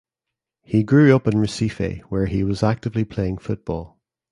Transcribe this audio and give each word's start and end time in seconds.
He 0.63 0.81
grew 0.81 1.15
up 1.15 1.27
in 1.27 1.35
Recife 1.35 2.01
where 2.09 2.25
he 2.25 2.43
was 2.43 2.63
actively 2.63 3.05
playing 3.05 3.37
football. 3.37 3.99